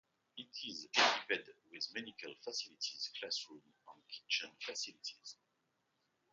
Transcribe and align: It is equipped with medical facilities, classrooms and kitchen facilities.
It 0.35 0.49
is 0.67 0.87
equipped 0.97 1.47
with 1.71 1.93
medical 1.93 2.33
facilities, 2.43 3.11
classrooms 3.19 3.75
and 3.93 4.01
kitchen 4.09 4.49
facilities. 4.59 5.35